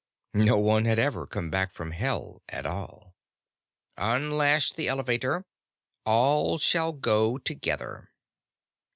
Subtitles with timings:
[0.33, 3.13] No one had ever come back from Hell at all.
[3.99, 5.45] "Unlash the Elevator.
[6.07, 8.09] All shall go together."